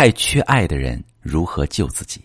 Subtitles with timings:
[0.00, 2.22] 太缺爱的人如何救自己？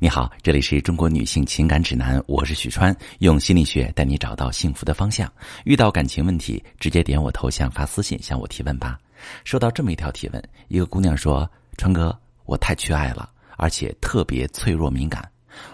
[0.00, 5.32] 你好，这里是中国女性情感指南，我是许川，用心理学带你找到幸福的方向。
[5.64, 8.98] 遇到感情问题，直接点我头像发私信向我提问吧。
[9.44, 11.48] 收到这么一条提问，一个姑娘说
[11.78, 15.24] ：“川哥，我太缺爱了，而且特别脆弱敏感，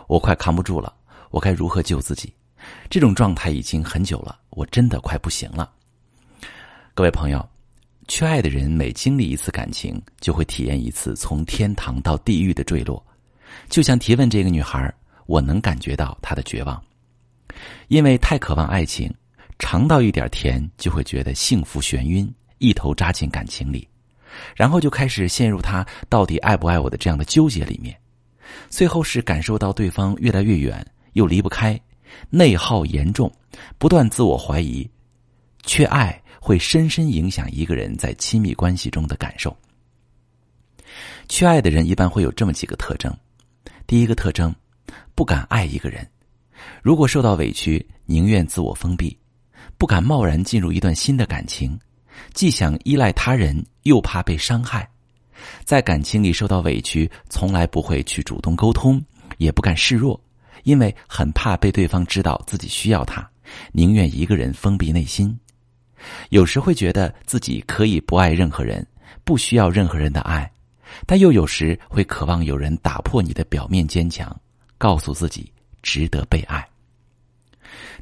[0.08, 0.92] 我快扛不住了，
[1.30, 2.30] 我该如何救自己？
[2.90, 5.72] 这种状态已经很久了，我真的快不行了。”
[6.92, 7.48] 各位朋友。
[8.10, 13.00] 缺爱的人每经历一次感情，就会体验一次从天堂到地狱的坠落。
[13.68, 14.92] 就像提问这个女孩，
[15.26, 16.82] 我能感觉到她的绝望，
[17.86, 19.14] 因为太渴望爱情，
[19.60, 22.28] 尝到一点甜就会觉得幸福眩晕，
[22.58, 23.86] 一头扎进感情里，
[24.56, 27.96] 然后就开始陷入他到底爱不爱我的这样的纠结里面。
[28.68, 31.80] 最后是感受到对方越来越远，又离不开，
[32.28, 33.32] 内耗严重，
[33.78, 34.90] 不断自我怀疑，
[35.62, 36.20] 缺爱。
[36.40, 39.56] 会深深影响一个人在亲密关系中的感受。
[41.28, 43.14] 缺爱的人一般会有这么几个特征：
[43.86, 44.52] 第一个特征，
[45.14, 46.02] 不敢爱一个人；
[46.82, 49.16] 如果受到委屈，宁愿自我封闭，
[49.78, 51.78] 不敢贸然进入一段新的感情，
[52.34, 54.88] 既想依赖他人，又怕被伤害。
[55.64, 59.00] 在感情里受到委屈，从来不会去主动沟通，
[59.38, 60.20] 也不敢示弱，
[60.64, 63.30] 因为很怕被对方知道自己需要他，
[63.72, 65.38] 宁愿一个人封闭内心。
[66.30, 68.86] 有时会觉得自己可以不爱任何人，
[69.24, 70.50] 不需要任何人的爱，
[71.06, 74.34] 但又有时会渴望有人打破你的表面坚强，
[74.78, 76.66] 告诉自己值得被爱。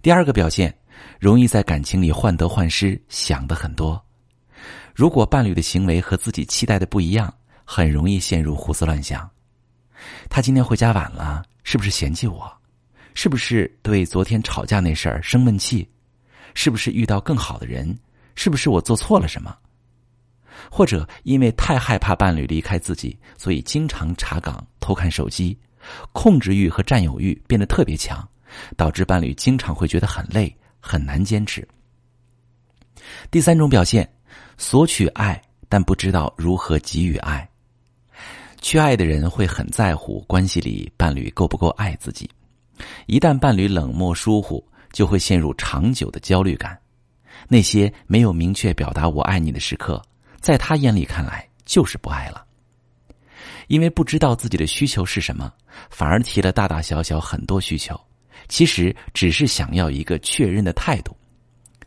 [0.01, 0.75] 第二个表现，
[1.19, 4.03] 容易在感情里患得患失，想的很多。
[4.95, 7.33] 如果伴侣的行为和自己期待的不一样，
[7.65, 9.29] 很容易陷入胡思乱想。
[10.31, 12.51] 他今天回家晚了，是不是嫌弃我？
[13.15, 15.89] 是不是对昨天吵架那事儿生闷气？
[16.55, 17.99] 是不是遇到更好的人？
[18.35, 19.57] 是不是我做错了什么？
[20.71, 25.59] 或者因为太害怕伴侣离开自己，所以经常查岗、偷看手机，
[26.13, 28.29] 控制欲和占有欲变得特别强，
[28.77, 31.67] 导致伴侣经常会觉得很累、很难坚持。
[33.31, 34.09] 第三种表现，
[34.57, 37.49] 索取爱，但不知道如何给予爱。
[38.61, 42.29] 缺爱的人会很在乎关系里伴侣够不够爱自己，
[43.07, 44.65] 一旦伴侣冷漠疏忽。
[44.99, 46.77] 就会陷入长久的焦虑感，
[47.47, 50.03] 那些没有明确表达“我爱你”的时刻，
[50.41, 52.45] 在他眼里看来就是不爱了。
[53.69, 55.53] 因为不知道自己的需求是什么，
[55.89, 57.97] 反而提了大大小小很多需求，
[58.49, 61.17] 其实只是想要一个确认的态度。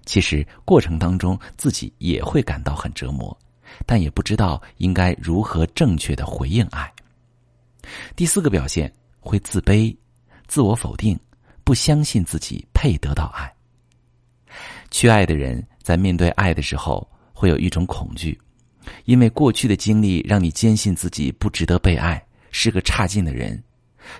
[0.05, 3.37] 其实过程当中自己也会感到很折磨，
[3.85, 6.89] 但也不知道应该如何正确的回应爱。
[8.15, 8.89] 第四个表现
[9.19, 9.93] 会自卑、
[10.47, 11.19] 自我否定。
[11.71, 13.49] 不相信自己配得到爱。
[14.89, 18.37] 缺爱的人在面对爱的时候，会有一种恐惧，
[19.05, 22.21] 因为过去的经历让你坚信自己不值得被爱，
[22.51, 23.57] 是个差劲的人。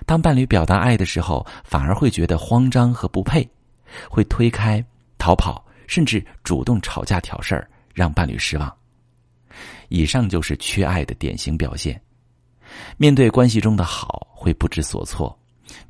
[0.06, 3.46] 当伴侣表达爱的时候，反而会觉得慌张和不配，
[4.08, 4.82] 会推开、
[5.18, 8.74] 逃跑，甚至主动吵架挑事儿，让伴侣失望。
[9.90, 12.00] 以上就是缺爱的典型表现。
[12.96, 15.30] 面对关系中的好，会不知所措；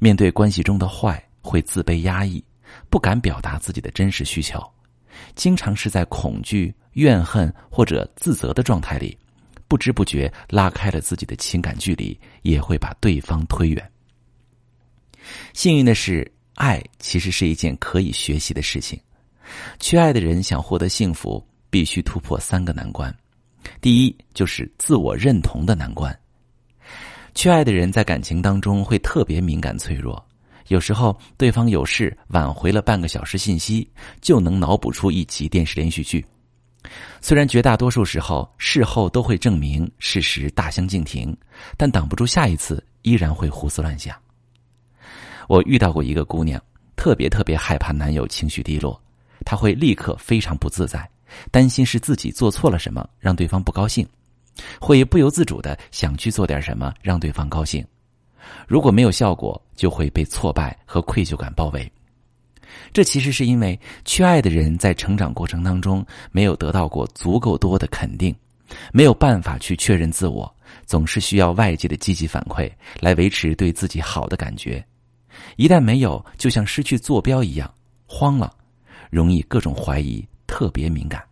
[0.00, 1.24] 面对关系中的坏。
[1.42, 2.42] 会自卑压抑，
[2.88, 4.62] 不敢表达自己的真实需求，
[5.34, 9.16] 经常是在恐惧、怨恨或者自责的状态里，
[9.68, 13.90] 不知不觉拉开了自己的情感距离，也会把对方推远。
[15.52, 18.98] 幸运的是，爱其实是一件可以学习的事情。
[19.78, 23.14] 缺爱的人想获得幸福，必须突破三个难关。
[23.80, 26.16] 第一，就是自我认同的难关。
[27.34, 30.22] 缺爱的人在感情当中会特别敏感脆弱。
[30.68, 33.88] 有时候，对方有事晚回了半个小时信息，
[34.20, 36.24] 就能脑补出一集电视连续剧。
[37.20, 41.36] 虽然绝大多数时候事后都会证明事实大相径庭，
[41.76, 44.16] 但挡不住下一次依然会胡思乱想。
[45.48, 46.60] 我遇到过一个姑娘，
[46.96, 49.00] 特别特别害怕男友情绪低落，
[49.44, 51.08] 她会立刻非常不自在，
[51.50, 54.06] 担心是自己做错了什么让对方不高兴，
[54.80, 57.84] 会不由自主的想去做点什么让对方高兴。
[58.66, 61.90] 如果没有效果，就会被挫败和愧疚感包围。
[62.92, 68.34] 这其实是因为缺爱的人在成长过程当中没有得到过足够多的肯定，
[68.92, 70.52] 没有办法去确认自我，
[70.86, 74.84] 总是需要外界的积极反馈来维持对自己好的感觉。
[75.56, 77.72] 一旦没有，就像失去坐标一样，
[78.06, 78.54] 慌了，
[79.10, 81.22] 容易各种怀疑，特别敏感。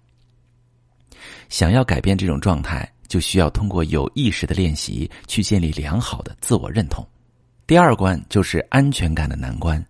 [1.48, 2.90] 想要改变这种状态。
[3.10, 7.04] 就需要通过有意识的练习去建立良好的自我认同。
[7.66, 9.84] 第二关就是安全感的难关。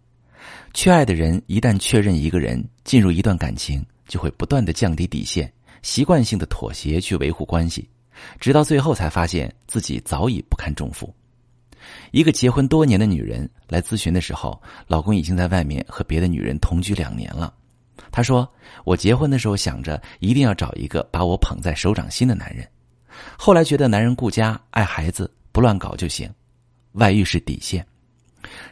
[0.72, 5.52] 缺爱的人一旦确认一个人进入一段感情，就会不断的降低底线，
[5.82, 7.87] 习惯性的妥协去维护关系，
[8.38, 11.14] 直到最后才发现自己早已不堪重负。
[12.12, 17.52] 一个结婚多年的女人来咨询的时候，老公已经在外面和别的女人同居两年了。
[18.11, 18.50] 她说
[18.84, 22.66] ：“我结婚的时候想着一定要找一个把我捧在手掌心的男人，
[23.38, 26.32] 后来觉得男人顾家、爱孩子、不乱搞就行，
[26.92, 27.86] 外遇是底线。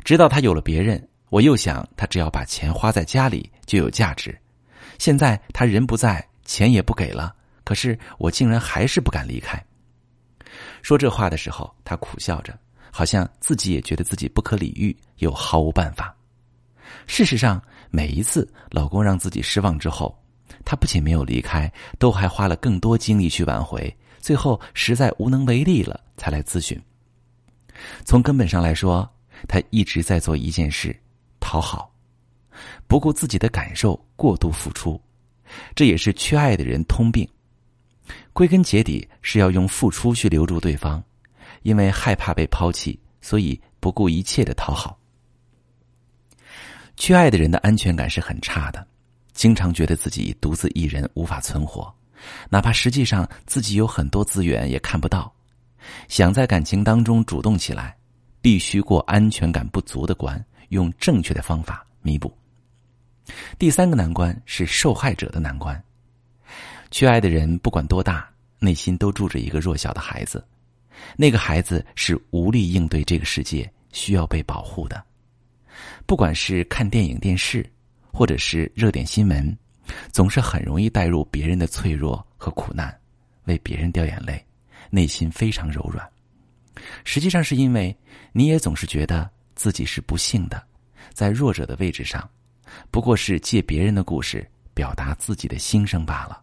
[0.05, 4.37] 直到他有了别人，我又想他只要把钱花在家里就有价值。
[4.99, 9.63] 现在他人不在，钱也不给了，可是我竟然还是不敢离开。”
[10.83, 12.57] 说这话的时候，她苦笑着。
[12.91, 16.13] 好像自己也觉得自己不可理喻，又毫无办法。
[17.07, 20.19] 事实上，每一次老公让自己失望之后，
[20.65, 23.95] 她不仅没有离开，都还花了更多精力去挽回。
[24.19, 26.81] 最后实在无能为力了，才来咨询。
[28.05, 29.09] 从根本上来说，
[29.47, 30.95] 他一直在做一件事：
[31.41, 31.93] 讨好，
[32.87, 35.01] 不顾自己的感受，过度付出。
[35.75, 37.29] 这也是缺爱的人通病。
[38.33, 41.03] 归根结底，是要用付出去留住对方。
[41.63, 44.97] 因为害怕被抛弃，所以不顾一切的讨好。
[46.97, 48.87] 缺爱的人的安全感是很差的，
[49.33, 51.93] 经常觉得自己独自一人无法存活，
[52.49, 55.33] 哪怕实际上自己有很多资源也看不到。
[56.09, 57.97] 想在感情当中主动起来，
[58.43, 62.33] 必须过安全感不足的关，用正确的方法弥补。
[63.59, 65.83] 第三个难关是受害者的难关。
[66.91, 68.29] 缺爱的人不管多大，
[68.59, 70.45] 内心都住着一个弱小的孩子。
[71.17, 75.03] 那个孩子是无力应对这个世界，需要被保护的。
[76.07, 77.65] 不管是看电影、电视，
[78.13, 79.57] 或者是热点新闻，
[80.13, 82.97] 总是很容易带入别人的脆弱和苦难，
[83.45, 84.45] 为别人掉眼泪，
[84.91, 86.09] 内心非常柔软。
[87.05, 87.97] 实际上是因为
[88.33, 90.63] 你也总是觉得自己是不幸的，
[91.13, 92.29] 在弱者的位置上，
[92.91, 96.41] 不过是借别人的故事表达自己的心声罢了。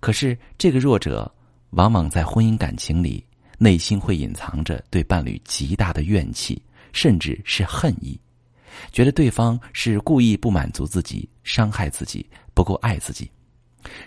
[0.00, 1.32] 可是这个弱者。
[1.70, 3.22] 往往在婚姻感情里，
[3.58, 6.62] 内心会隐藏着对伴侣极大的怨气，
[6.92, 8.18] 甚至是恨意，
[8.92, 13.30] 觉得对方是故意不满足自己、伤害自己、不够爱自己，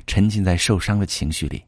[0.08, 1.64] 沉浸在受伤的情绪里。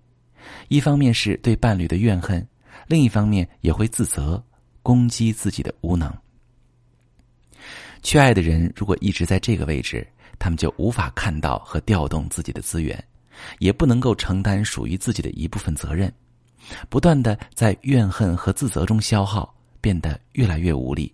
[0.67, 2.45] 一方面是对伴侣的怨恨，
[2.87, 4.43] 另一方面也会自责、
[4.81, 6.13] 攻击自己的无能。
[8.01, 10.07] 缺爱的人如果一直在这个位置，
[10.39, 13.03] 他们就无法看到和调动自己的资源。
[13.57, 16.13] 也不能够承担属于自己的一部分责任，
[16.89, 21.11] 不断的在怨恨和自责中消耗，变得越来越无力。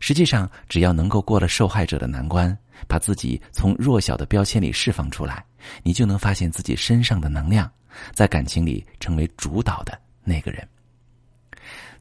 [0.00, 2.56] 实际上，只要能够过了受害者的难关，
[2.86, 5.44] 把自己从弱小的标签里释放出来，
[5.82, 7.70] 你就能发现自己身上的能量，
[8.12, 10.66] 在感情里成为主导的那个人。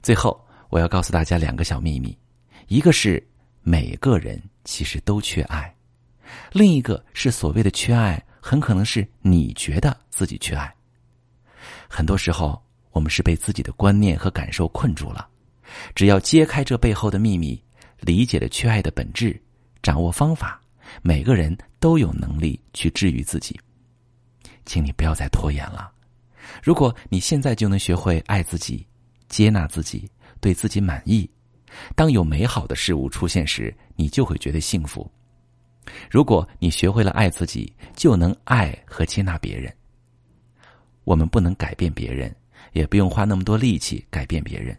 [0.01, 0.39] 最后，
[0.69, 2.17] 我要告诉大家两个小秘密：
[2.67, 3.25] 一个是
[3.61, 5.73] 每个人其实都缺爱，
[6.51, 8.23] 另一个是所谓的缺爱。
[8.45, 10.69] 很可能是你觉得自己缺爱。
[11.87, 12.61] 很多时候，
[12.91, 15.29] 我们是被自己的观念和感受困住了。
[15.95, 17.61] 只要揭开这背后的秘密，
[17.99, 19.39] 理解了缺爱的本质，
[19.81, 20.61] 掌握方法，
[21.01, 23.59] 每个人都有能力去治愈自己。
[24.65, 25.91] 请你不要再拖延了。
[26.61, 28.85] 如果你现在就能学会爱自己、
[29.29, 30.09] 接纳自己、
[30.39, 31.29] 对自己满意，
[31.95, 35.09] 当有美好的事物出现时，你就会觉得幸福。
[36.09, 39.73] 如果你学会了爱自己，就能爱和接纳别人。
[41.03, 42.33] 我们不能改变别人，
[42.71, 44.77] 也不用花那么多力气改变别人。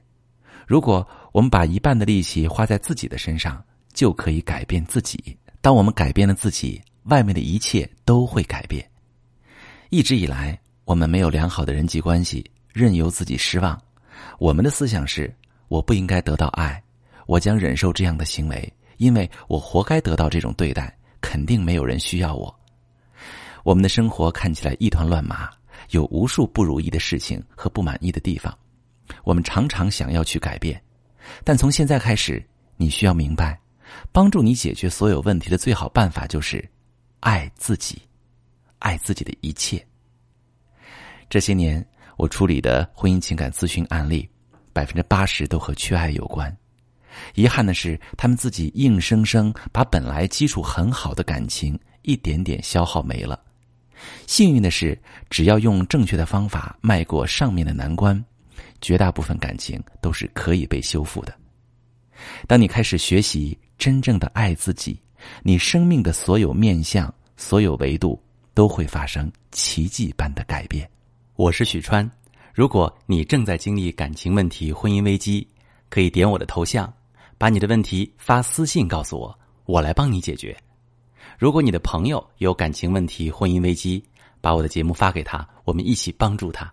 [0.67, 3.63] 如果我们把一半的力气花在自己的身上，
[3.93, 5.37] 就可以改变自己。
[5.61, 8.89] 当我们改变了自己，外面的一切都会改变。
[9.91, 13.81] 一直以来，我们没有良好的人际关系，任由自己失望。
[14.39, 15.35] 我们的思想是：
[15.69, 16.83] 我不应该得到爱，
[17.27, 18.73] 我将忍受这样的行为。
[18.97, 22.55] 因为我活该得到这种对待，肯定没有人需要我。
[23.65, 25.51] 我们的生活看起来一团乱麻，
[25.91, 28.57] 有无数不如意的事情和不满意的地方。
[29.23, 30.81] 我们常常想要去改变，
[31.45, 32.45] 但从现在开始，
[32.77, 33.59] 你需要明白，
[34.13, 36.67] 帮助你解决所有问题的最好办法就是
[37.21, 38.01] 爱自己，
[38.79, 39.85] 爱自己的一切。
[41.29, 41.85] 这些年
[42.17, 44.29] 我处理的婚姻情感咨询案例，
[44.73, 46.55] 百分之八十都和缺爱有关。
[47.35, 53.41] 遗憾的是，他们自己硬生生把本来基础很好的感情一点点消耗没了。
[54.27, 58.23] 幸运的是，只要用正确的方法迈过上面的难关，
[58.81, 61.35] 绝大部分感情都是可以被修复的。
[62.47, 65.01] 当你开始学习真正的爱自己，
[65.43, 68.23] 你生命的所有面相、所有维度
[68.55, 70.89] 都会发生奇迹般的改变。
[71.37, 72.09] 我是许川，
[72.53, 75.47] 如果你正在经历感情问题、婚姻危机，
[75.91, 76.93] 可以点我的头像。
[77.37, 80.57] 把你的问题发私信告诉我，我来帮你解决。
[81.37, 84.03] 如果你的朋友有感情问题、婚姻危机，
[84.41, 86.73] 把我的节目发给他，我们一起帮助他。